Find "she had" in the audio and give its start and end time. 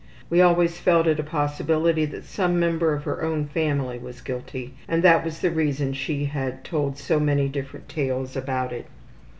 5.93-6.63